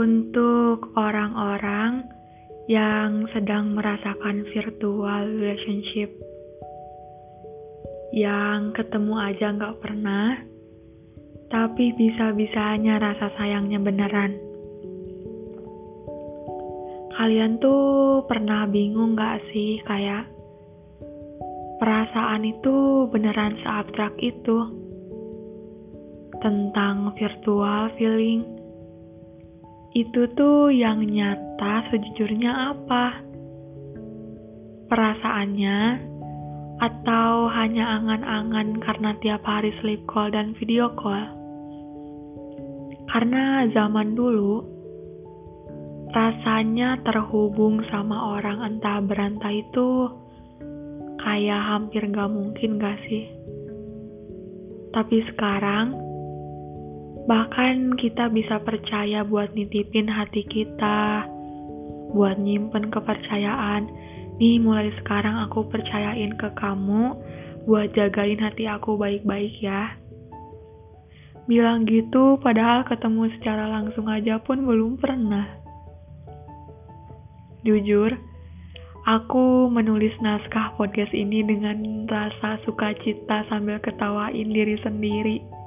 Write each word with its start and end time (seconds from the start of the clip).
Untuk 0.00 0.96
orang-orang 0.96 2.08
yang 2.72 3.28
sedang 3.36 3.76
merasakan 3.76 4.48
virtual 4.48 5.28
relationship, 5.28 6.08
yang 8.16 8.72
ketemu 8.72 9.14
aja 9.20 9.52
nggak 9.52 9.76
pernah, 9.76 10.40
tapi 11.52 11.92
bisa-bisanya 12.00 12.96
rasa 12.96 13.28
sayangnya 13.36 13.76
beneran. 13.76 14.40
Kalian 17.20 17.60
tuh 17.60 18.24
pernah 18.24 18.64
bingung 18.72 19.12
gak 19.20 19.44
sih 19.52 19.84
kayak 19.84 20.24
perasaan 21.76 22.48
itu 22.48 23.04
beneran 23.12 23.52
seabstrak 23.60 24.16
itu? 24.24 24.64
Tentang 26.40 27.12
virtual 27.20 27.92
feeling 28.00 28.59
itu 29.90 30.30
tuh 30.38 30.70
yang 30.70 31.02
nyata 31.02 31.90
sejujurnya 31.90 32.74
apa? 32.74 33.26
Perasaannya? 34.86 35.78
Atau 36.80 37.50
hanya 37.52 38.00
angan-angan 38.00 38.80
karena 38.80 39.10
tiap 39.20 39.42
hari 39.44 39.74
sleep 39.82 40.06
call 40.06 40.30
dan 40.30 40.54
video 40.56 40.94
call? 40.94 41.26
Karena 43.10 43.66
zaman 43.74 44.14
dulu 44.14 44.62
rasanya 46.14 47.02
terhubung 47.02 47.82
sama 47.90 48.38
orang 48.38 48.62
entah 48.62 49.02
berantai 49.02 49.66
itu 49.66 50.06
kayak 51.18 51.62
hampir 51.66 52.06
gak 52.14 52.30
mungkin 52.30 52.78
gak 52.78 52.96
sih? 53.10 53.26
Tapi 54.94 55.22
sekarang 55.34 56.09
Bahkan 57.30 58.00
kita 58.00 58.26
bisa 58.32 58.58
percaya 58.62 59.22
buat 59.22 59.54
nitipin 59.54 60.10
hati 60.10 60.42
kita, 60.46 61.26
buat 62.10 62.38
nyimpen 62.42 62.90
kepercayaan. 62.90 63.86
Nih 64.40 64.56
mulai 64.58 64.90
sekarang 64.98 65.36
aku 65.46 65.68
percayain 65.68 66.32
ke 66.34 66.48
kamu 66.56 67.12
buat 67.68 67.92
jagain 67.92 68.40
hati 68.40 68.64
aku 68.64 68.96
baik-baik 68.96 69.52
ya. 69.60 69.94
Bilang 71.44 71.84
gitu 71.84 72.40
padahal 72.40 72.88
ketemu 72.88 73.28
secara 73.36 73.68
langsung 73.68 74.08
aja 74.08 74.40
pun 74.40 74.64
belum 74.64 74.96
pernah. 74.96 75.44
Jujur, 77.60 78.16
aku 79.04 79.68
menulis 79.68 80.16
naskah 80.24 80.72
podcast 80.80 81.12
ini 81.12 81.44
dengan 81.44 82.08
rasa 82.08 82.56
sukacita 82.64 83.44
sambil 83.52 83.76
ketawain 83.84 84.48
diri 84.48 84.80
sendiri 84.80 85.59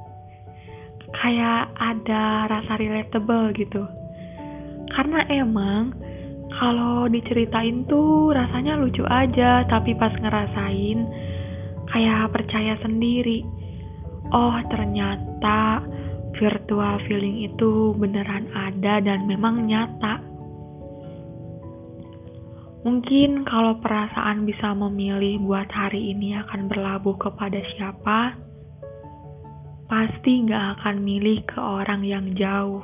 kayak 1.13 1.71
ada 1.77 2.49
rasa 2.49 2.73
relatable 2.77 3.53
gitu. 3.55 3.85
Karena 4.93 5.25
emang 5.29 5.93
kalau 6.53 7.09
diceritain 7.09 7.85
tuh 7.89 8.29
rasanya 8.33 8.77
lucu 8.77 9.01
aja, 9.09 9.65
tapi 9.65 9.97
pas 9.97 10.13
ngerasain 10.13 10.99
kayak 11.89 12.29
percaya 12.33 12.77
sendiri. 12.81 13.41
Oh, 14.33 14.57
ternyata 14.69 15.85
virtual 16.37 16.97
feeling 17.05 17.45
itu 17.45 17.93
beneran 17.97 18.49
ada 18.53 19.01
dan 19.01 19.25
memang 19.29 19.65
nyata. 19.69 20.21
Mungkin 22.83 23.47
kalau 23.47 23.79
perasaan 23.79 24.43
bisa 24.43 24.75
memilih 24.75 25.39
buat 25.39 25.71
hari 25.71 26.11
ini 26.11 26.35
akan 26.35 26.67
berlabuh 26.67 27.15
kepada 27.15 27.63
siapa, 27.77 28.35
pasti 29.93 30.41
nggak 30.41 30.81
akan 30.81 31.05
milih 31.05 31.45
ke 31.45 31.61
orang 31.61 32.01
yang 32.01 32.33
jauh. 32.33 32.81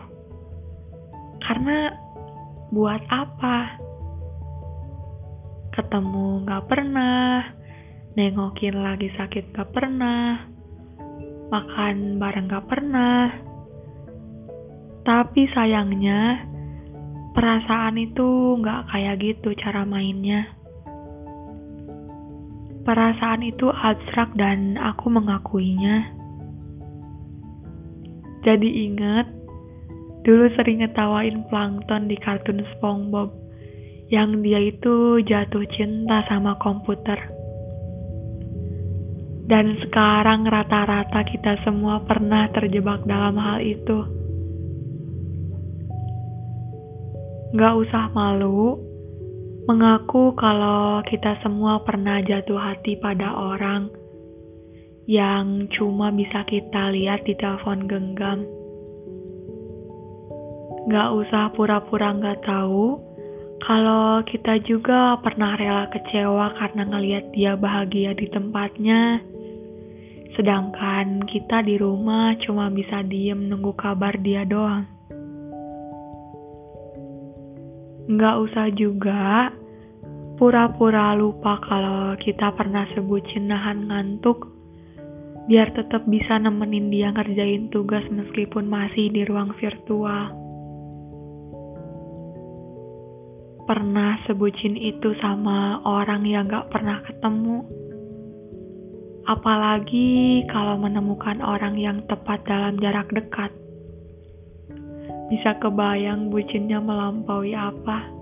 Karena 1.41 1.89
buat 2.69 3.01
apa? 3.09 3.81
Ketemu 5.73 6.45
nggak 6.45 6.69
pernah, 6.69 7.49
nengokin 8.13 8.77
lagi 8.77 9.09
sakit 9.17 9.57
nggak 9.57 9.73
pernah, 9.73 10.37
makan 11.49 12.21
bareng 12.21 12.45
nggak 12.45 12.67
pernah. 12.69 13.33
Tapi 15.01 15.49
sayangnya, 15.49 16.45
perasaan 17.33 17.97
itu 17.97 18.53
nggak 18.61 18.85
kayak 18.85 19.17
gitu 19.17 19.57
cara 19.57 19.81
mainnya. 19.81 20.45
Perasaan 22.85 23.41
itu 23.41 23.65
abstrak 23.73 24.29
dan 24.37 24.77
aku 24.77 25.09
mengakuinya. 25.09 26.18
Jadi 28.49 28.89
inget, 28.89 29.29
dulu 30.25 30.49
sering 30.57 30.81
ngetawain 30.81 31.45
plankton 31.53 32.09
di 32.09 32.17
kartun 32.17 32.65
SpongeBob, 32.73 33.29
yang 34.09 34.41
dia 34.41 34.57
itu 34.73 35.21
jatuh 35.21 35.61
cinta 35.77 36.25
sama 36.25 36.57
komputer. 36.57 37.29
Dan 39.45 39.77
sekarang 39.85 40.49
rata-rata 40.49 41.21
kita 41.29 41.61
semua 41.61 42.01
pernah 42.09 42.49
terjebak 42.49 43.05
dalam 43.05 43.37
hal 43.37 43.61
itu. 43.61 44.01
Gak 47.53 47.73
usah 47.85 48.09
malu, 48.17 48.81
mengaku 49.69 50.33
kalau 50.33 51.05
kita 51.05 51.37
semua 51.45 51.85
pernah 51.85 52.17
jatuh 52.25 52.57
hati 52.57 52.97
pada 52.97 53.29
orang 53.29 53.93
yang 55.09 55.65
cuma 55.73 56.13
bisa 56.13 56.45
kita 56.45 56.93
lihat 56.93 57.25
di 57.25 57.33
telepon 57.33 57.89
genggam. 57.89 58.45
Gak 60.85 61.09
usah 61.17 61.49
pura-pura 61.57 62.13
gak 62.13 62.45
tahu 62.45 63.01
kalau 63.65 64.21
kita 64.21 64.61
juga 64.61 65.17
pernah 65.17 65.57
rela 65.57 65.89
kecewa 65.89 66.53
karena 66.61 66.85
ngelihat 66.85 67.25
dia 67.33 67.57
bahagia 67.57 68.13
di 68.13 68.29
tempatnya. 68.29 69.17
Sedangkan 70.37 71.25
kita 71.25 71.65
di 71.65 71.81
rumah 71.81 72.37
cuma 72.45 72.69
bisa 72.69 73.01
diem 73.01 73.49
nunggu 73.49 73.73
kabar 73.81 74.13
dia 74.21 74.45
doang. 74.45 74.85
Gak 78.13 78.35
usah 78.45 78.69
juga 78.77 79.49
pura-pura 80.37 81.17
lupa 81.17 81.57
kalau 81.65 82.13
kita 82.21 82.53
pernah 82.53 82.85
sebutin 82.93 83.49
nahan 83.49 83.89
ngantuk 83.89 84.58
biar 85.49 85.73
tetap 85.73 86.05
bisa 86.05 86.37
nemenin 86.37 86.93
dia 86.93 87.09
ngerjain 87.09 87.73
tugas 87.73 88.05
meskipun 88.13 88.69
masih 88.69 89.09
di 89.09 89.25
ruang 89.25 89.49
virtual. 89.57 90.29
Pernah 93.65 94.21
sebutin 94.29 94.77
itu 94.77 95.17
sama 95.17 95.81
orang 95.81 96.21
yang 96.29 96.45
gak 96.45 96.69
pernah 96.69 97.01
ketemu. 97.01 97.65
Apalagi 99.25 100.45
kalau 100.53 100.77
menemukan 100.77 101.41
orang 101.41 101.81
yang 101.81 102.05
tepat 102.05 102.45
dalam 102.45 102.77
jarak 102.77 103.09
dekat. 103.09 103.49
Bisa 105.33 105.57
kebayang 105.57 106.29
bucinnya 106.29 106.77
melampaui 106.77 107.57
apa. 107.57 108.18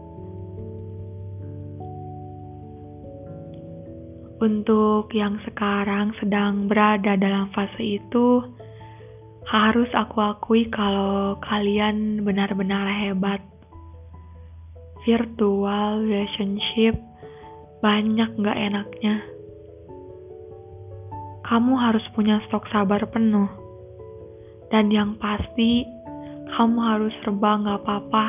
Untuk 4.38 5.09
yang 5.18 5.42
sekarang 5.50 6.14
sedang 6.22 6.70
berada 6.70 7.18
dalam 7.18 7.50
fase 7.58 7.98
itu, 7.98 8.46
harus 9.50 9.90
aku 9.98 10.22
akui 10.22 10.70
kalau 10.70 11.42
kalian 11.42 12.22
benar-benar 12.22 12.86
hebat. 13.02 13.42
Virtual 15.09 16.06
relationship 16.06 17.02
banyak 17.81 18.30
gak 18.38 18.59
enaknya. 18.62 19.25
Kamu 21.50 21.74
harus 21.80 22.06
punya 22.13 22.38
stok 22.45 22.69
sabar 22.69 23.10
penuh. 23.10 23.50
Dan 24.69 24.94
yang 24.94 25.18
pasti, 25.18 25.81
kamu 26.54 26.78
harus 26.78 27.13
serba 27.25 27.57
gak 27.66 27.80
apa-apa. 27.81 28.28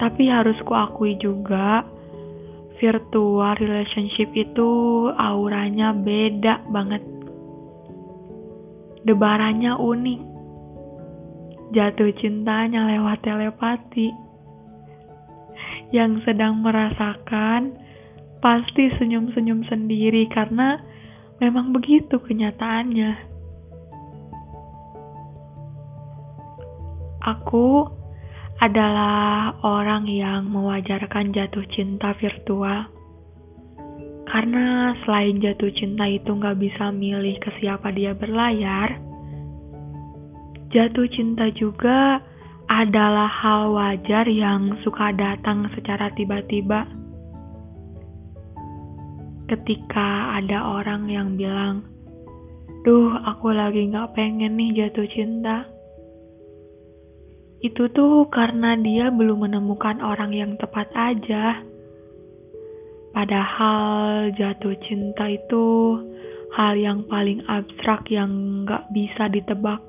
Tapi 0.00 0.32
harus 0.32 0.56
kuakui 0.64 1.20
juga, 1.20 1.93
virtual 2.84 3.56
relationship 3.56 4.28
itu 4.36 4.68
auranya 5.16 5.96
beda 5.96 6.68
banget. 6.68 7.00
Debarannya 9.08 9.72
unik. 9.80 10.20
Jatuh 11.72 12.12
cintanya 12.20 12.84
lewat 12.92 13.24
telepati. 13.24 14.12
Yang 15.96 16.28
sedang 16.28 16.60
merasakan 16.60 17.80
pasti 18.44 18.92
senyum-senyum 19.00 19.64
sendiri 19.64 20.28
karena 20.28 20.76
memang 21.40 21.72
begitu 21.72 22.20
kenyataannya. 22.20 23.32
Aku 27.24 27.88
adalah 28.62 29.56
orang 29.66 30.06
yang 30.06 30.46
mewajarkan 30.46 31.34
jatuh 31.34 31.66
cinta 31.74 32.14
virtual. 32.22 32.86
Karena 34.30 34.94
selain 35.02 35.42
jatuh 35.42 35.70
cinta 35.74 36.06
itu 36.06 36.30
nggak 36.30 36.58
bisa 36.58 36.90
milih 36.94 37.38
ke 37.42 37.50
siapa 37.58 37.90
dia 37.90 38.14
berlayar, 38.14 38.98
jatuh 40.74 41.06
cinta 41.10 41.50
juga 41.54 42.22
adalah 42.70 43.28
hal 43.28 43.74
wajar 43.76 44.24
yang 44.24 44.74
suka 44.82 45.12
datang 45.12 45.68
secara 45.76 46.08
tiba-tiba. 46.16 46.88
Ketika 49.44 50.40
ada 50.40 50.64
orang 50.80 51.04
yang 51.12 51.36
bilang, 51.36 51.84
"Duh, 52.82 53.12
aku 53.28 53.52
lagi 53.52 53.92
gak 53.92 54.16
pengen 54.16 54.56
nih 54.56 54.72
jatuh 54.72 55.04
cinta." 55.12 55.73
Itu 57.64 57.88
tuh 57.96 58.28
karena 58.28 58.76
dia 58.76 59.08
belum 59.08 59.48
menemukan 59.48 60.04
orang 60.04 60.36
yang 60.36 60.52
tepat 60.60 60.84
aja. 60.92 61.64
Padahal 63.16 64.28
jatuh 64.36 64.76
cinta 64.84 65.32
itu 65.32 65.96
hal 66.52 66.76
yang 66.76 67.08
paling 67.08 67.40
abstrak 67.48 68.04
yang 68.12 68.62
gak 68.68 68.84
bisa 68.92 69.32
ditebak. 69.32 69.80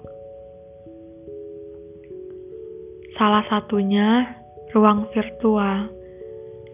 Salah 3.20 3.44
satunya 3.52 4.24
ruang 4.72 5.12
virtual 5.12 5.92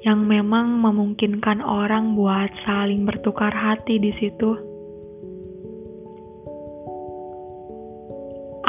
yang 0.05 0.21
memang 0.29 0.85
memungkinkan 0.85 1.65
orang 1.65 2.13
buat 2.13 2.53
saling 2.61 3.09
bertukar 3.09 3.49
hati 3.49 3.97
di 3.97 4.13
situ. 4.21 4.53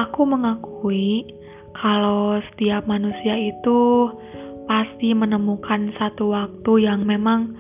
Aku 0.00 0.24
mengakui 0.24 1.41
kalau 1.76 2.38
setiap 2.52 2.84
manusia 2.84 3.36
itu 3.36 4.10
pasti 4.66 5.12
menemukan 5.12 5.92
satu 5.98 6.32
waktu 6.32 6.86
yang 6.86 7.04
memang 7.04 7.52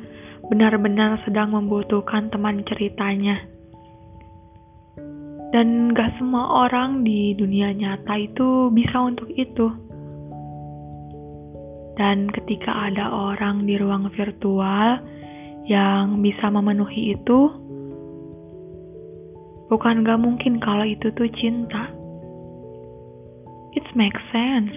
benar-benar 0.48 1.20
sedang 1.24 1.54
membutuhkan 1.54 2.28
teman 2.28 2.64
ceritanya. 2.68 3.40
Dan 5.52 5.92
gak 5.92 6.16
semua 6.16 6.64
orang 6.64 7.04
di 7.04 7.36
dunia 7.36 7.76
nyata 7.76 8.16
itu 8.16 8.72
bisa 8.72 8.96
untuk 9.04 9.28
itu. 9.36 9.68
Dan 12.00 12.32
ketika 12.32 12.88
ada 12.88 13.12
orang 13.12 13.68
di 13.68 13.76
ruang 13.76 14.08
virtual 14.16 14.96
yang 15.68 16.24
bisa 16.24 16.48
memenuhi 16.48 17.12
itu, 17.12 17.52
bukan 19.68 20.00
gak 20.08 20.20
mungkin 20.24 20.56
kalau 20.56 20.88
itu 20.88 21.12
tuh 21.12 21.28
cinta. 21.36 21.92
It 23.92 24.00
makes 24.00 24.24
sense. 24.32 24.72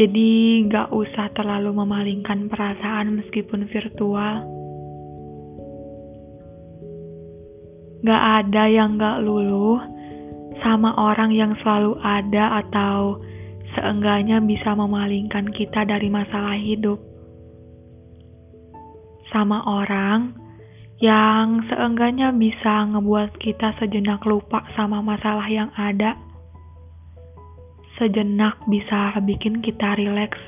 Jadi 0.00 0.64
gak 0.72 0.88
usah 0.96 1.28
terlalu 1.36 1.76
memalingkan 1.76 2.48
perasaan 2.48 3.20
meskipun 3.20 3.68
virtual. 3.68 4.48
Gak 8.00 8.22
ada 8.40 8.64
yang 8.64 8.96
gak 8.96 9.20
luluh 9.20 9.76
sama 10.64 10.96
orang 10.96 11.36
yang 11.36 11.52
selalu 11.60 12.00
ada 12.00 12.64
atau 12.64 13.20
seenggaknya 13.76 14.40
bisa 14.40 14.72
memalingkan 14.72 15.44
kita 15.52 15.84
dari 15.84 16.08
masalah 16.08 16.56
hidup. 16.56 16.96
Sama 19.28 19.60
orang 19.68 20.32
yang 20.96 21.60
seenggaknya 21.68 22.32
bisa 22.32 22.88
ngebuat 22.88 23.36
kita 23.36 23.76
sejenak 23.76 24.24
lupa 24.24 24.64
sama 24.72 25.04
masalah 25.04 25.44
yang 25.44 25.68
ada. 25.76 26.16
Sejenak 27.94 28.58
bisa 28.66 29.14
bikin 29.22 29.62
kita 29.62 29.94
rileks. 29.94 30.40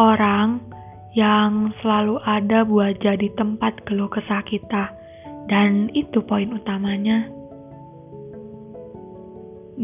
Orang 0.00 0.64
yang 1.12 1.76
selalu 1.84 2.16
ada 2.24 2.64
buat 2.64 2.96
jadi 3.04 3.28
tempat 3.36 3.84
keluh 3.84 4.08
kesah 4.08 4.40
kita, 4.48 4.88
dan 5.52 5.92
itu 5.92 6.24
poin 6.24 6.48
utamanya. 6.56 7.28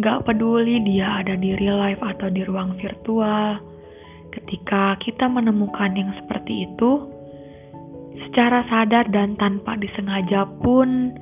Gak 0.01 0.25
peduli 0.25 0.81
dia 0.89 1.21
ada 1.21 1.37
di 1.37 1.53
real 1.61 1.77
life 1.77 2.01
atau 2.01 2.33
di 2.33 2.49
ruang 2.49 2.81
virtual. 2.81 3.61
Ketika 4.33 4.97
kita 5.05 5.29
menemukan 5.29 5.93
yang 5.93 6.17
seperti 6.17 6.65
itu, 6.65 7.13
secara 8.25 8.65
sadar 8.73 9.05
dan 9.13 9.37
tanpa 9.37 9.77
disengaja 9.77 10.49
pun, 10.65 11.13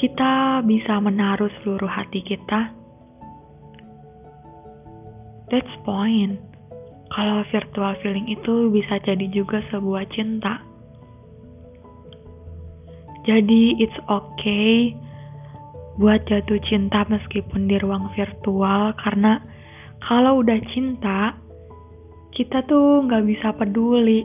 kita 0.00 0.64
bisa 0.64 0.96
menaruh 0.96 1.52
seluruh 1.60 1.88
hati 1.88 2.24
kita. 2.24 2.72
That's 5.50 5.74
point. 5.86 6.42
Kalau 7.14 7.46
virtual 7.54 7.94
feeling 8.02 8.26
itu 8.26 8.68
bisa 8.74 8.98
jadi 9.06 9.26
juga 9.30 9.62
sebuah 9.70 10.10
cinta. 10.10 10.58
Jadi 13.26 13.78
it's 13.82 13.98
okay 14.06 14.94
buat 15.96 16.28
jatuh 16.28 16.60
cinta 16.68 17.08
meskipun 17.08 17.66
di 17.66 17.80
ruang 17.80 18.12
virtual 18.12 18.92
karena 19.00 19.40
kalau 20.04 20.44
udah 20.44 20.60
cinta 20.76 21.34
kita 22.36 22.60
tuh 22.68 23.08
nggak 23.08 23.24
bisa 23.24 23.48
peduli 23.56 24.22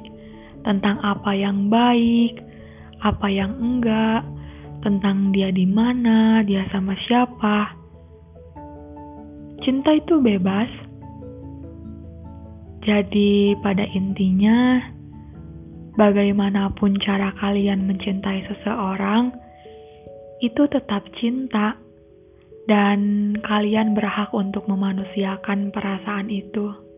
tentang 0.67 0.99
apa 1.01 1.31
yang 1.33 1.71
baik, 1.71 2.37
apa 3.01 3.27
yang 3.31 3.55
enggak, 3.57 4.21
tentang 4.83 5.31
dia 5.33 5.49
di 5.49 5.65
mana, 5.65 6.43
dia 6.45 6.67
sama 6.69 6.93
siapa. 7.07 7.73
Cinta 9.61 9.93
itu 9.93 10.17
bebas. 10.19 10.69
Jadi 12.81 13.53
pada 13.61 13.85
intinya, 13.93 14.81
bagaimanapun 15.97 16.97
cara 16.97 17.29
kalian 17.37 17.85
mencintai 17.85 18.41
seseorang, 18.49 19.29
itu 20.41 20.65
tetap 20.65 21.05
cinta, 21.21 21.77
dan 22.65 23.33
kalian 23.45 23.93
berhak 23.93 24.33
untuk 24.33 24.65
memanusiakan 24.65 25.69
perasaan 25.69 26.33
itu. 26.33 26.90